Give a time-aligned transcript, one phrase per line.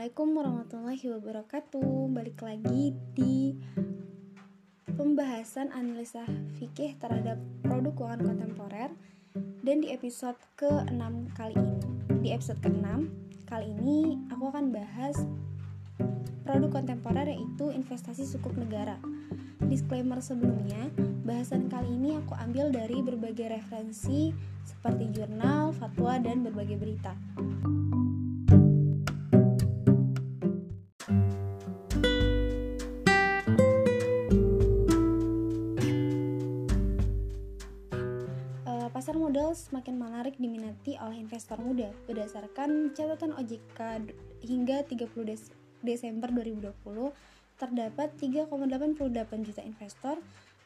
[0.00, 1.92] Assalamualaikum warahmatullahi wabarakatuh.
[2.16, 3.52] Balik lagi di
[4.96, 6.24] pembahasan analisa
[6.56, 8.96] fikih terhadap produk keuangan kontemporer.
[9.60, 11.84] Dan di episode ke-6 kali ini
[12.24, 12.88] Di episode ke-6
[13.44, 15.20] kali ini aku akan bahas
[16.48, 18.96] produk kontemporer yaitu investasi sukuk negara.
[19.68, 20.88] Disclaimer sebelumnya,
[21.28, 24.32] bahasan kali ini aku ambil dari berbagai referensi
[24.64, 27.12] seperti jurnal, fatwa, dan berbagai berita.
[39.52, 43.80] Semakin menarik diminati oleh investor muda berdasarkan catatan OJK
[44.46, 45.42] hingga 30 Des
[45.80, 46.76] Desember 2020
[47.60, 50.16] terdapat 3,88 juta investor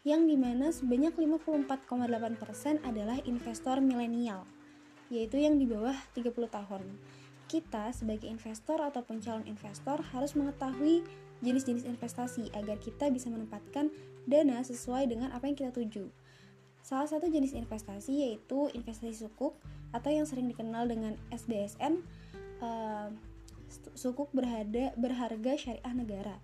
[0.07, 4.47] yang di mana sebanyak 54,8% adalah investor milenial
[5.13, 6.83] yaitu yang di bawah 30 tahun.
[7.45, 11.05] Kita sebagai investor ataupun calon investor harus mengetahui
[11.45, 13.93] jenis-jenis investasi agar kita bisa menempatkan
[14.25, 16.09] dana sesuai dengan apa yang kita tuju
[16.85, 19.57] Salah satu jenis investasi yaitu investasi sukuk
[19.97, 22.05] atau yang sering dikenal dengan SBSN,
[22.61, 23.09] uh,
[23.97, 26.37] sukuk berharga, berharga syariah negara.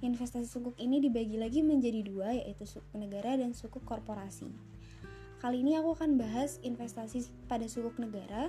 [0.00, 4.48] Investasi sukuk ini dibagi lagi menjadi dua yaitu sukuk negara dan sukuk korporasi.
[5.44, 8.48] Kali ini aku akan bahas investasi pada sukuk negara.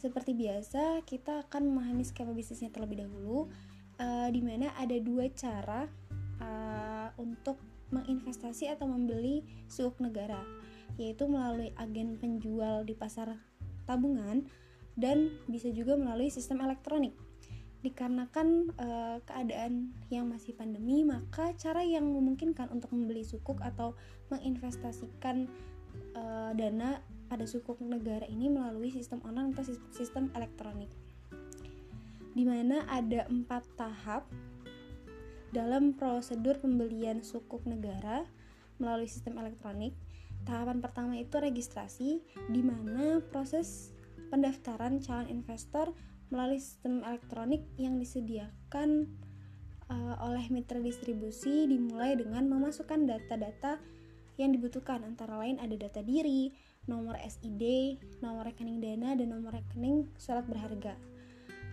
[0.00, 3.52] Seperti biasa, kita akan memahami skema bisnisnya terlebih dahulu,
[4.00, 5.84] uh, di mana ada dua cara
[6.40, 7.60] uh, untuk
[7.92, 10.40] menginvestasi atau membeli sukuk negara
[10.96, 13.38] yaitu melalui agen penjual di pasar
[13.84, 14.46] tabungan
[14.98, 17.14] dan bisa juga melalui sistem elektronik.
[17.80, 18.88] Dikarenakan e,
[19.24, 23.96] keadaan yang masih pandemi, maka cara yang memungkinkan untuk membeli sukuk atau
[24.28, 25.48] menginvestasikan
[26.12, 26.22] e,
[26.54, 27.00] dana
[27.32, 29.64] pada sukuk negara ini melalui sistem online atau
[29.96, 30.92] sistem elektronik.
[32.36, 34.28] Di mana ada empat tahap
[35.50, 38.28] dalam prosedur pembelian sukuk negara
[38.78, 39.96] melalui sistem elektronik
[40.48, 43.92] Tahapan pertama itu registrasi, di mana proses
[44.32, 45.92] pendaftaran calon investor
[46.30, 49.10] melalui sistem elektronik yang disediakan
[49.90, 53.82] uh, oleh mitra distribusi dimulai dengan memasukkan data-data
[54.38, 56.54] yang dibutuhkan antara lain ada data diri,
[56.88, 60.96] nomor SID, nomor rekening dana, dan nomor rekening surat berharga.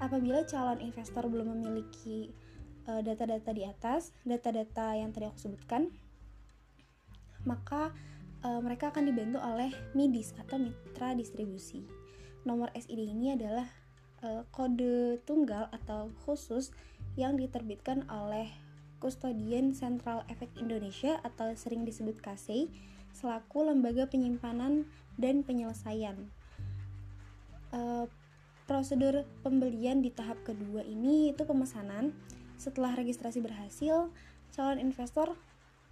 [0.04, 2.34] Apabila calon investor belum memiliki
[2.92, 5.88] uh, data-data di atas, data-data yang tadi aku sebutkan,
[7.48, 7.96] maka
[8.44, 11.86] uh, mereka akan dibantu oleh MIDIS atau mitra distribusi.
[12.44, 13.66] Nomor SID ini adalah
[14.22, 16.74] uh, kode tunggal atau khusus
[17.18, 18.50] yang diterbitkan oleh
[18.98, 22.70] Kustodian Central Efek Indonesia atau sering disebut KSEI
[23.14, 26.30] selaku lembaga penyimpanan dan penyelesaian.
[27.74, 28.06] Uh,
[28.70, 32.14] prosedur pembelian di tahap kedua ini itu pemesanan.
[32.58, 34.10] Setelah registrasi berhasil,
[34.54, 35.38] calon investor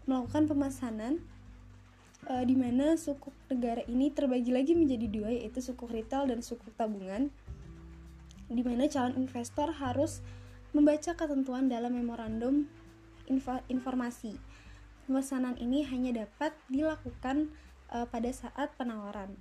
[0.06, 1.22] melakukan pemesanan
[2.30, 6.74] uh, di mana sukuk negara ini terbagi lagi menjadi dua yaitu sukuk retail dan sukuk
[6.78, 7.30] tabungan
[8.46, 10.22] di mana calon investor harus
[10.76, 12.70] membaca ketentuan dalam memorandum
[13.26, 14.38] info informasi.
[15.06, 17.50] Pemesanan ini hanya dapat dilakukan
[17.90, 19.34] uh, pada saat penawaran.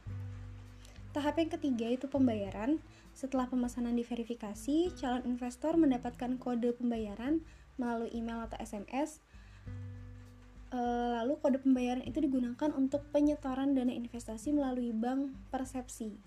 [1.13, 2.81] Tahap yang ketiga itu pembayaran.
[3.15, 7.45] Setelah pemesanan diverifikasi, calon investor mendapatkan kode pembayaran
[7.79, 9.23] melalui email atau SMS
[10.75, 16.19] lalu kode pembayaran itu digunakan untuk penyetoran dana investasi melalui bank persepsi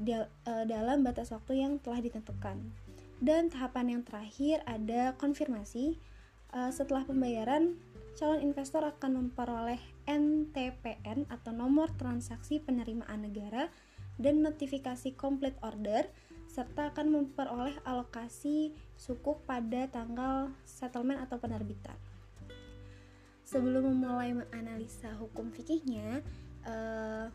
[0.00, 0.26] eh,
[0.64, 2.56] dalam batas waktu yang telah ditentukan.
[3.16, 5.96] Dan tahapan yang terakhir ada konfirmasi.
[6.56, 7.76] Eh, setelah pembayaran,
[8.16, 13.68] calon investor akan memperoleh NTPN atau nomor transaksi penerimaan negara
[14.16, 16.08] dan notifikasi complete order
[16.48, 22.00] serta akan memperoleh alokasi sukuk pada tanggal settlement atau penerbitan
[23.46, 26.20] sebelum memulai menganalisa hukum fikihnya
[26.66, 27.30] uh,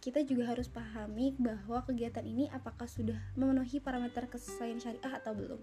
[0.00, 5.60] kita juga harus pahami bahwa kegiatan ini apakah sudah memenuhi parameter kesesuaian syariah atau belum.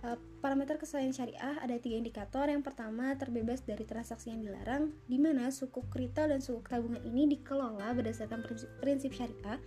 [0.00, 2.50] Uh, parameter kesesuaian syariah ada tiga indikator.
[2.50, 7.30] Yang pertama terbebas dari transaksi yang dilarang di mana suku retail dan suku tabungan ini
[7.32, 9.62] dikelola berdasarkan prinsip, prinsip syariah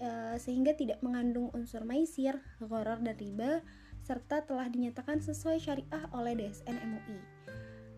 [0.00, 3.60] uh, sehingga tidak mengandung unsur maisir, gharar dan riba
[4.02, 7.41] serta telah dinyatakan sesuai syariah oleh DSN MUI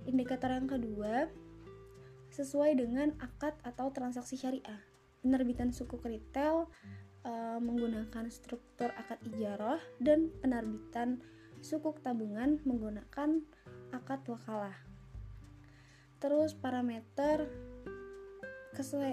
[0.04, 1.28] Indikator yang kedua,
[2.34, 4.82] sesuai dengan akad atau transaksi syariah.
[5.22, 6.68] Penerbitan suku retail
[7.22, 11.22] e, menggunakan struktur akad ijarah dan penerbitan
[11.64, 13.40] suku tabungan menggunakan
[13.94, 14.76] akad wakalah.
[16.18, 17.48] Terus parameter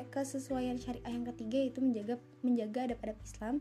[0.10, 3.56] kesesuaian syariah yang ketiga itu menjaga menjaga adab-adab Islam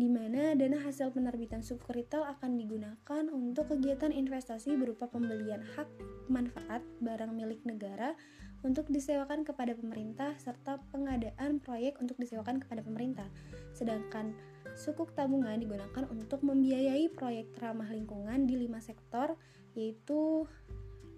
[0.00, 5.84] di mana dana hasil penerbitan sukuk retail akan digunakan untuk kegiatan investasi berupa pembelian hak
[6.32, 8.16] manfaat barang milik negara
[8.64, 13.28] untuk disewakan kepada pemerintah serta pengadaan proyek untuk disewakan kepada pemerintah.
[13.76, 14.32] Sedangkan
[14.72, 19.36] sukuk tabungan digunakan untuk membiayai proyek ramah lingkungan di lima sektor
[19.76, 20.48] yaitu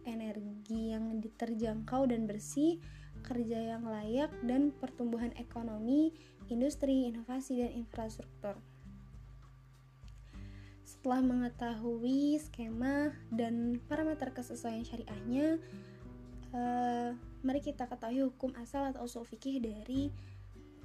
[0.03, 2.83] energi yang diterjangkau dan bersih,
[3.23, 6.11] kerja yang layak, dan pertumbuhan ekonomi,
[6.51, 8.59] industri, inovasi, dan infrastruktur.
[11.03, 15.59] Setelah mengetahui skema dan parameter kesesuaian syariahnya,
[16.55, 17.11] uh,
[17.43, 20.15] mari kita ketahui hukum asal atau usul fikih dari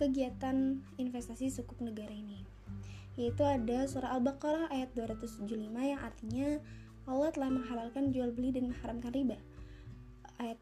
[0.01, 2.41] kegiatan investasi sukuk negara ini.
[3.13, 5.53] Yaitu ada surah Al-Baqarah ayat 275
[5.85, 6.65] yang artinya
[7.05, 9.37] Allah telah menghalalkan jual beli dan mengharamkan riba.
[10.41, 10.57] Ayat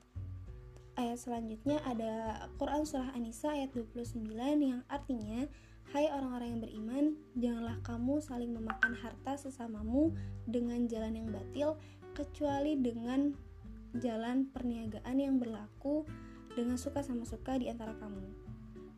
[0.99, 4.19] ayat selanjutnya ada Quran surah An-Nisa ayat 29
[4.59, 5.47] yang artinya
[5.93, 7.05] Hai orang-orang yang beriman,
[7.37, 10.15] janganlah kamu saling memakan harta sesamamu
[10.49, 11.77] dengan jalan yang batil
[12.17, 13.37] kecuali dengan
[14.01, 16.07] jalan perniagaan yang berlaku
[16.57, 18.25] dengan suka sama suka di antara kamu.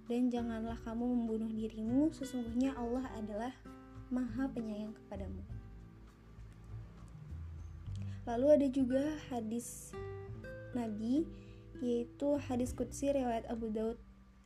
[0.08, 3.52] Dan janganlah kamu membunuh dirimu, sesungguhnya Allah adalah
[4.08, 5.44] Maha Penyayang kepadamu.
[8.24, 9.92] Lalu ada juga hadis
[10.72, 11.28] Nabi
[11.80, 14.00] yaitu hadis Qudsi riwayat Abu Daud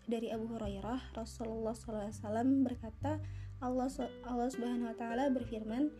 [0.09, 3.21] dari Abu Hurairah Rasulullah SAW berkata
[3.61, 3.89] Allah
[4.25, 5.91] Allah Subhanahu Wa Taala berfirman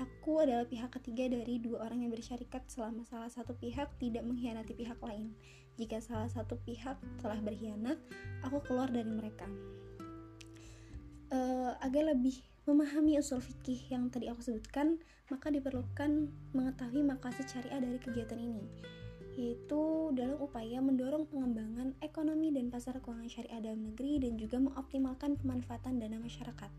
[0.00, 4.72] Aku adalah pihak ketiga dari dua orang yang bersyarikat selama salah satu pihak tidak mengkhianati
[4.74, 5.36] pihak lain.
[5.76, 8.00] Jika salah satu pihak telah berkhianat,
[8.42, 9.46] aku keluar dari mereka.
[11.28, 14.98] Uh, agar lebih memahami usul fikih yang tadi aku sebutkan,
[15.30, 18.64] maka diperlukan mengetahui makasih syariah dari kegiatan ini
[19.32, 25.40] yaitu dalam upaya mendorong pengembangan ekonomi dan pasar keuangan syariah dalam negeri dan juga mengoptimalkan
[25.40, 26.70] pemanfaatan dana masyarakat.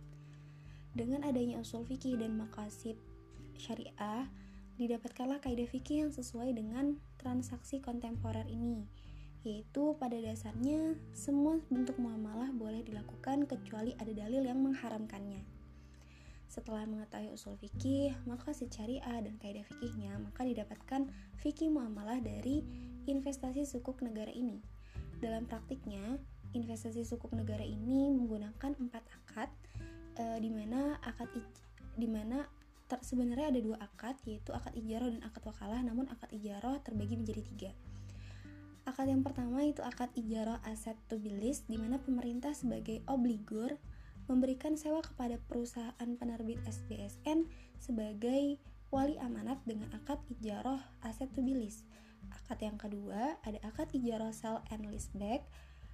[0.93, 2.93] Dengan adanya usul fikih dan makasid
[3.57, 4.29] syariah,
[4.77, 8.85] didapatkanlah kaidah fikih yang sesuai dengan transaksi kontemporer ini,
[9.41, 15.52] yaitu pada dasarnya semua bentuk muamalah boleh dilakukan kecuali ada dalil yang mengharamkannya.
[16.53, 21.09] Setelah mengetahui usul fikih, maka syariah dan kaidah fikihnya, maka didapatkan
[21.41, 22.61] fikih muamalah dari
[23.09, 24.61] investasi sukuk negara ini.
[25.17, 26.21] Dalam praktiknya,
[26.53, 29.49] investasi sukuk negara ini menggunakan empat akad,
[30.13, 31.33] e, di mana akad
[31.97, 32.45] di mana
[33.01, 35.81] sebenarnya ada dua akad, yaitu akad ijaroh dan akad wakalah.
[35.81, 37.71] Namun akad ijaroh terbagi menjadi tiga.
[38.85, 41.33] Akad yang pertama itu akad ijaroh aset to be
[41.65, 43.73] di mana pemerintah sebagai obligor
[44.27, 47.47] memberikan sewa kepada perusahaan penerbit SBSN
[47.79, 48.57] sebagai
[48.93, 51.83] wali amanat dengan akad ijaroh aset to be lease.
[52.29, 55.43] Akad yang kedua ada akad ijaroh sell and leaseback.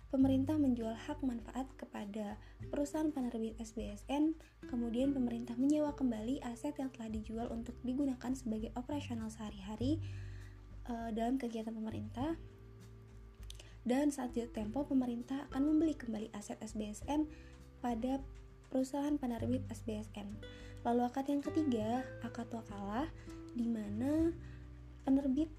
[0.10, 2.42] Pemerintah menjual hak manfaat kepada
[2.74, 4.34] perusahaan penerbit SBSN,
[4.66, 10.02] kemudian pemerintah menyewa kembali aset yang telah dijual untuk digunakan sebagai operasional sehari-hari
[10.90, 12.42] uh, dalam kegiatan pemerintah.
[13.86, 17.30] Dan saat jatuh tempo, pemerintah akan membeli kembali aset SBSN
[17.80, 18.22] pada
[18.70, 20.30] perusahaan penerbit SBSN.
[20.88, 23.10] Lalu akad yang ketiga, akad wakalah,
[23.58, 24.32] di mana
[25.04, 25.50] penerbit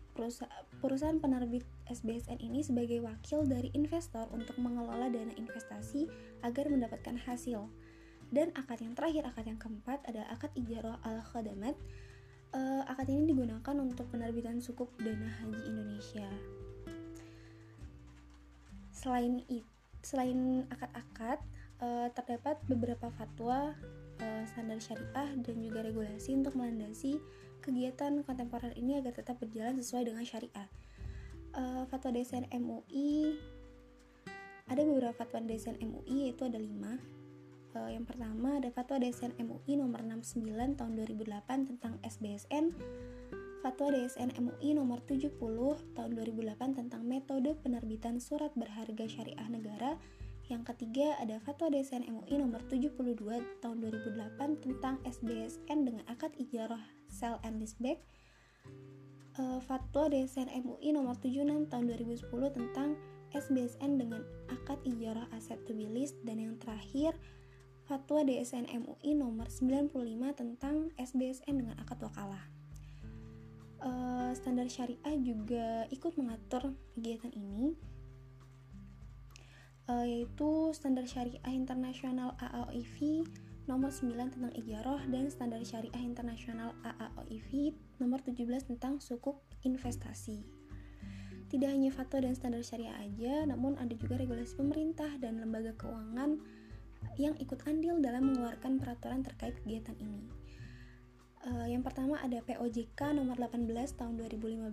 [0.81, 6.07] perusahaan penerbit SBSN ini sebagai wakil dari investor untuk mengelola dana investasi
[6.47, 7.67] agar mendapatkan hasil.
[8.31, 11.75] Dan akad yang terakhir, akad yang keempat adalah akad ijaroh al khadamat.
[12.51, 16.27] Uh, akad ini digunakan untuk penerbitan sukuk dana haji Indonesia.
[18.91, 19.65] Selain itu,
[20.05, 21.41] selain akad-akad,
[21.81, 23.75] uh, terdapat beberapa fatwa
[24.21, 27.19] uh, standar syariah dan juga regulasi untuk melandasi
[27.61, 30.69] kegiatan kontemporer ini agar tetap berjalan sesuai dengan syariah.
[31.51, 33.37] Uh, fatwa desain MUI
[34.71, 37.01] ada beberapa fatwa desain MUI yaitu ada lima.
[37.71, 42.75] Uh, yang pertama ada fatwa desain MUI nomor 69 tahun 2008 tentang SBSN.
[43.61, 45.37] Fatwa DSN MUI nomor 70
[45.93, 50.01] tahun 2008 tentang metode penerbitan surat berharga syariah negara
[50.51, 52.99] yang ketiga ada Fatwa DSN MUI nomor 72
[53.63, 58.03] tahun 2008 tentang SBSN dengan akad ijarah sell and leaseback.
[59.39, 62.99] Uh, Fatwa DSN MUI nomor 76 tahun 2010 tentang
[63.31, 67.15] SBSN dengan akad ijarah aset to be leased dan yang terakhir
[67.87, 69.95] Fatwa DSN MUI nomor 95
[70.35, 72.43] tentang SBSN dengan akad wakalah.
[73.81, 77.73] Uh, standar syariah juga ikut mengatur kegiatan ini
[79.91, 83.27] uh, yaitu standar syariah internasional AAOIV
[83.67, 90.43] nomor 9 tentang ijaroh dan standar syariah internasional AAOIV nomor 17 tentang sukuk investasi.
[91.51, 96.39] Tidak hanya fatwa dan standar syariah aja, namun ada juga regulasi pemerintah dan lembaga keuangan
[97.19, 100.31] yang ikut andil dalam mengeluarkan peraturan terkait kegiatan ini.
[101.41, 103.67] Uh, yang pertama ada POJK nomor 18
[103.97, 104.71] tahun 2015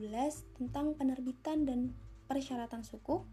[0.60, 1.96] tentang penerbitan dan
[2.28, 3.24] persyaratan suku.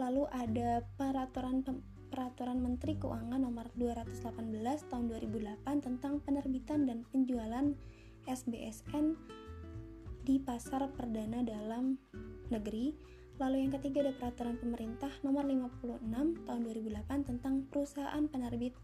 [0.00, 1.62] Lalu ada peraturan
[2.10, 7.74] peraturan Menteri Keuangan nomor 218 tahun 2008 tentang penerbitan dan penjualan
[8.26, 9.18] SBSN
[10.24, 11.98] di pasar perdana dalam
[12.48, 12.94] negeri
[13.42, 18.78] Lalu yang ketiga ada peraturan pemerintah nomor 56 tahun 2008 tentang perusahaan penerbit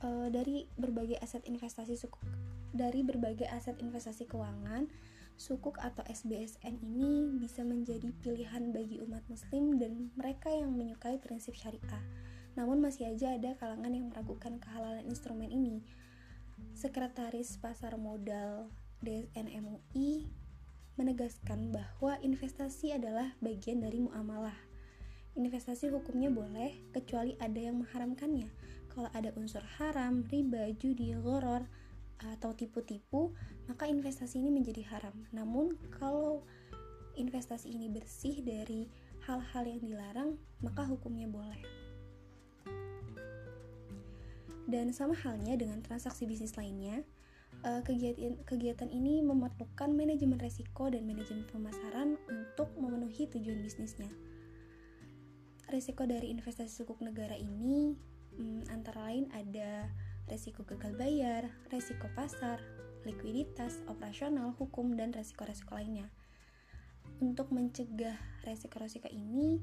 [0.00, 2.24] uh, dari berbagai aset investasi sukuk
[2.70, 4.86] dari berbagai aset investasi keuangan,
[5.34, 11.58] sukuk atau SBSN ini bisa menjadi pilihan bagi umat muslim dan mereka yang menyukai prinsip
[11.58, 12.02] syariah.
[12.54, 15.82] Namun masih aja ada kalangan yang meragukan kehalalan instrumen ini.
[16.78, 18.70] Sekretaris Pasar Modal
[19.02, 20.28] DSN MUI
[21.00, 24.56] menegaskan bahwa investasi adalah bagian dari muamalah.
[25.32, 28.52] Investasi hukumnya boleh kecuali ada yang mengharamkannya.
[28.92, 31.64] Kalau ada unsur haram, riba, judi, goror,
[32.20, 33.32] atau tipu-tipu,
[33.64, 35.16] maka investasi ini menjadi haram.
[35.32, 36.44] Namun, kalau
[37.16, 38.84] investasi ini bersih dari
[39.24, 40.30] hal-hal yang dilarang,
[40.60, 41.60] maka hukumnya boleh.
[44.68, 47.02] Dan sama halnya dengan transaksi bisnis lainnya,
[47.64, 54.10] eh, kegiatan, kegiatan ini memerlukan manajemen resiko dan manajemen pemasaran untuk memenuhi tujuan bisnisnya.
[55.70, 57.94] Resiko dari investasi sukuk negara ini
[58.34, 59.86] hmm, antara lain ada
[60.26, 62.58] resiko gagal bayar, resiko pasar,
[63.06, 66.06] likuiditas, operasional, hukum, dan resiko-resiko lainnya.
[67.20, 69.60] Untuk mencegah resiko-resiko ini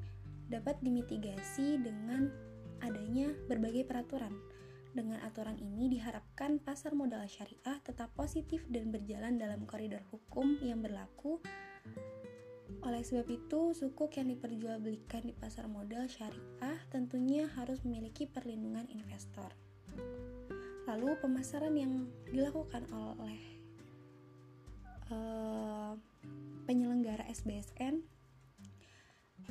[0.48, 2.30] dapat dimitigasi dengan
[2.80, 4.32] adanya berbagai peraturan.
[4.96, 10.80] Dengan aturan ini diharapkan pasar modal syariah tetap positif dan berjalan dalam koridor hukum yang
[10.80, 11.38] berlaku.
[12.84, 19.52] Oleh sebab itu, sukuk yang diperjualbelikan di pasar modal syariah tentunya harus memiliki perlindungan investor.
[20.88, 23.40] Lalu pemasaran yang dilakukan oleh
[25.12, 25.92] uh,
[26.64, 28.04] penyelenggara SBSN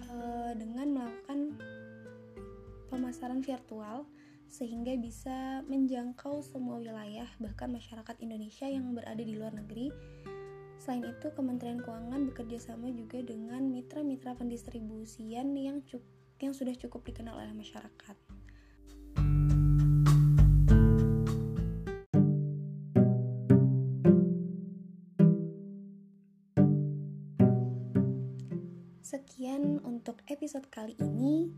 [0.01, 1.39] uh, eh, dengan melakukan
[2.89, 4.05] pemasaran virtual
[4.47, 9.91] sehingga bisa menjangkau semua wilayah bahkan masyarakat Indonesia yang berada di luar negeri.
[10.79, 15.83] Selain itu, Kementerian Keuangan bekerja sama juga dengan mitra-mitra pendistribusian yang
[16.39, 18.15] yang sudah cukup dikenal oleh masyarakat.
[29.01, 31.51] Sekian untuk episode kali ini.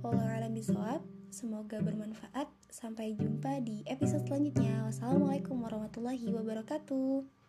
[0.00, 1.19] Wallahualam bisawab.
[1.30, 2.50] Semoga bermanfaat.
[2.68, 4.82] Sampai jumpa di episode selanjutnya.
[4.86, 7.39] Wassalamualaikum warahmatullahi wabarakatuh.